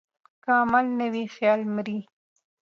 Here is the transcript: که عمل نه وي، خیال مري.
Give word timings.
که 0.43 0.51
عمل 0.61 0.85
نه 0.99 1.07
وي، 1.13 1.23
خیال 1.35 1.61
مري. 1.75 1.99